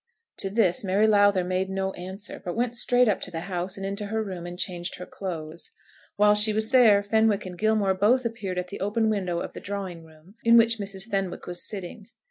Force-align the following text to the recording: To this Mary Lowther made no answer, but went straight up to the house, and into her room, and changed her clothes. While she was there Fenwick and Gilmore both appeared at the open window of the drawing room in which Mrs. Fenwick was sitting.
To 0.37 0.49
this 0.49 0.83
Mary 0.83 1.05
Lowther 1.05 1.43
made 1.43 1.69
no 1.69 1.93
answer, 1.93 2.41
but 2.43 2.55
went 2.55 2.75
straight 2.75 3.07
up 3.07 3.21
to 3.21 3.29
the 3.29 3.41
house, 3.41 3.77
and 3.77 3.85
into 3.85 4.07
her 4.07 4.23
room, 4.23 4.47
and 4.47 4.57
changed 4.57 4.95
her 4.95 5.05
clothes. 5.05 5.69
While 6.15 6.33
she 6.33 6.53
was 6.53 6.69
there 6.69 7.03
Fenwick 7.03 7.45
and 7.45 7.55
Gilmore 7.55 7.93
both 7.93 8.25
appeared 8.25 8.57
at 8.57 8.69
the 8.69 8.79
open 8.79 9.11
window 9.11 9.41
of 9.41 9.53
the 9.53 9.59
drawing 9.59 10.03
room 10.03 10.33
in 10.43 10.57
which 10.57 10.79
Mrs. 10.79 11.07
Fenwick 11.11 11.45
was 11.45 11.63
sitting. 11.69 12.07